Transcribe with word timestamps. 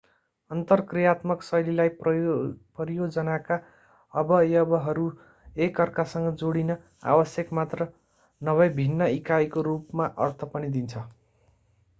अन्तरक्रियात्मक 0.51 1.43
शैलीलाई 1.47 1.91
परियोजनाका 2.77 3.57
अवयवहरू 4.13 5.05
एकअर्कासँग 5.61 6.33
जोडिन 6.37 6.77
आवश्यक 7.13 7.57
मात्र 7.61 7.89
नभई 8.41 8.75
भिन्न 8.81 9.13
इकाइको 9.21 9.67
रूपमा 9.71 10.13
अर्थ 10.27 10.53
पनि 10.57 10.75
दिन्छ 10.79 11.07